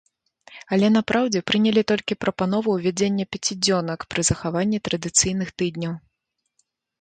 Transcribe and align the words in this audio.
Але 0.75 0.87
на 0.93 1.01
праўдзе 1.09 1.41
прынялі 1.49 1.83
толькі 1.91 2.17
прапанову 2.25 2.69
ўвядзення 2.77 3.27
пяцідзёнак 3.35 3.99
пры 4.15 4.21
захаванні 4.31 4.79
традыцыйных 4.89 5.53
тыдняў. 5.61 5.93